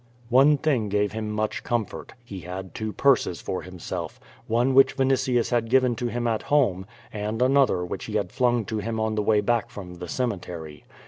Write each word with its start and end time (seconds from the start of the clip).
One 0.29 0.57
thing 0.57 0.89
gave 0.89 1.11
him 1.11 1.29
much 1.29 1.61
comfort; 1.61 2.13
he 2.25 2.39
had 2.39 2.73
two 2.73 2.91
purses 2.91 3.39
for 3.39 3.61
himself; 3.61 4.19
one 4.47 4.73
which 4.73 4.95
Vinitius 4.97 5.51
had 5.51 5.69
given 5.69 5.93
to 5.97 6.07
him 6.07 6.25
at 6.25 6.41
home, 6.41 6.87
and 7.13 7.39
another 7.39 7.85
which 7.85 8.05
he 8.05 8.15
had 8.15 8.31
flung 8.31 8.65
to 8.65 8.79
him 8.79 8.99
on 8.99 9.13
the 9.13 9.21
way 9.21 9.41
back 9.41 9.69
from 9.69 9.99
the 9.99 10.07
cemetery. 10.07 10.85